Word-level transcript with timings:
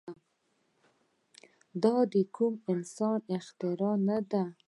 دا 1.83 1.95
د 2.13 2.15
کوم 2.35 2.53
يوه 2.59 2.65
انسان 2.73 3.19
اختراع 3.37 3.95
نه 4.07 4.17
ده. 4.31 4.43